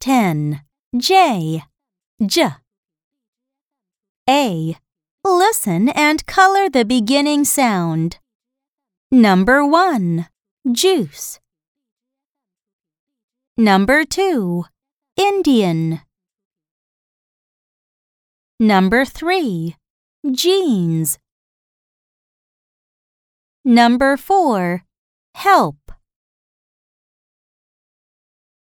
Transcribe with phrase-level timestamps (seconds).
[0.00, 0.62] 10.
[0.96, 1.62] J.
[2.24, 2.48] J.
[4.28, 4.76] A.
[5.24, 8.18] Listen and color the beginning sound.
[9.10, 10.26] Number 1.
[10.72, 11.40] Juice.
[13.56, 14.64] Number 2.
[15.16, 16.00] Indian.
[18.58, 19.76] Number 3.
[20.32, 21.18] Jeans.
[23.64, 24.84] Number 4.
[25.34, 25.85] Help.